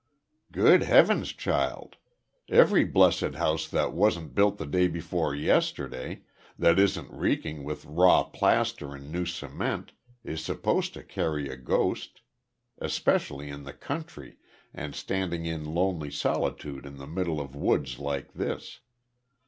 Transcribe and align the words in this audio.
"Good 0.51 0.81
Heavens, 0.81 1.31
child. 1.31 1.97
Every 2.49 2.83
blessed 2.85 3.35
house 3.35 3.67
that 3.67 3.93
wasn't 3.93 4.33
built 4.33 4.57
the 4.57 4.65
day 4.65 4.87
before 4.87 5.35
yesterday, 5.35 6.23
that 6.57 6.79
isn't 6.79 7.13
reeking 7.13 7.63
with 7.63 7.85
raw 7.85 8.23
plaster 8.23 8.95
and 8.95 9.11
new 9.11 9.27
cement, 9.27 9.91
is 10.23 10.43
supposed 10.43 10.95
to 10.95 11.03
carry 11.03 11.49
a 11.49 11.55
ghost, 11.55 12.21
especially 12.79 13.49
in 13.49 13.61
the 13.63 13.73
country, 13.73 14.37
and 14.73 14.95
standing 14.95 15.45
in 15.45 15.65
lonely 15.75 16.09
solitude 16.09 16.87
in 16.87 16.97
the 16.97 17.05
middle 17.05 17.39
of 17.39 17.53
woods 17.55 17.99
like 17.99 18.33
this. 18.33 18.79